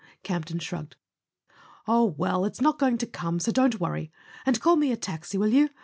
[0.01, 0.95] * 9 Campton shrugged.
[1.87, 4.11] "Oh, well—it's not going to come, so don't worry.
[4.47, 5.69] And call me a taxi, will you?